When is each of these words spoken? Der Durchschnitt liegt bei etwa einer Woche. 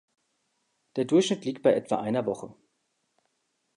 Der 0.95 1.05
Durchschnitt 1.05 1.45
liegt 1.45 1.61
bei 1.61 1.73
etwa 1.75 1.97
einer 1.97 2.25
Woche. 2.25 2.55